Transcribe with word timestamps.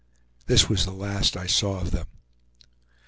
This 0.47 0.67
was 0.67 0.83
the 0.83 0.91
last 0.93 1.37
I 1.37 1.45
saw 1.45 1.79
of 1.79 1.91
them. 1.91 2.07